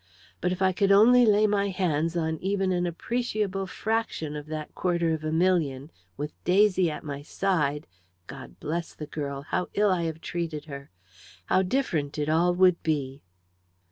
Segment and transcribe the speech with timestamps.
[0.41, 4.73] But if I could only lay my hands on even an appreciable fraction of that
[4.73, 7.85] quarter of a million, with Daisy at my side
[8.25, 9.43] God bless the girl!
[9.43, 10.89] how ill I have treated her!
[11.45, 13.21] how different it all would be!"